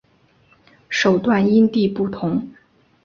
[0.89, 2.47] 手段因地不同。